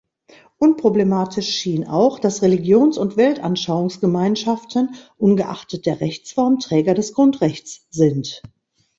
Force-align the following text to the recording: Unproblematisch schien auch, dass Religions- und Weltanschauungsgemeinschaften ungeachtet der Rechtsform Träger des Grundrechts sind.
Unproblematisch 0.57 1.47
schien 1.53 1.85
auch, 1.85 2.17
dass 2.17 2.41
Religions- 2.41 2.97
und 2.97 3.17
Weltanschauungsgemeinschaften 3.17 4.95
ungeachtet 5.19 5.85
der 5.85 6.01
Rechtsform 6.01 6.57
Träger 6.57 6.95
des 6.95 7.13
Grundrechts 7.13 7.85
sind. 7.91 8.41